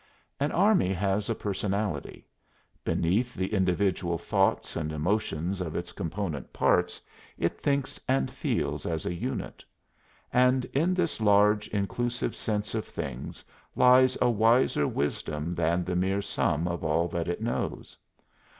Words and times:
An 0.39 0.51
army 0.51 0.91
has 0.93 1.29
a 1.29 1.35
personality. 1.35 2.25
Beneath 2.83 3.35
the 3.35 3.53
individual 3.53 4.17
thoughts 4.17 4.75
and 4.75 4.91
emotions 4.91 5.61
of 5.61 5.75
its 5.75 5.91
component 5.91 6.51
parts 6.51 6.99
it 7.37 7.55
thinks 7.61 7.99
and 8.07 8.31
feels 8.31 8.87
as 8.87 9.05
a 9.05 9.13
unit. 9.13 9.63
And 10.33 10.65
in 10.73 10.95
this 10.95 11.21
large, 11.21 11.67
inclusive 11.67 12.35
sense 12.35 12.73
of 12.73 12.85
things 12.85 13.45
lies 13.75 14.17
a 14.19 14.29
wiser 14.31 14.87
wisdom 14.87 15.53
than 15.53 15.83
the 15.83 15.95
mere 15.95 16.23
sum 16.23 16.67
of 16.67 16.83
all 16.83 17.07
that 17.09 17.27
it 17.27 17.39
knows. 17.39 17.95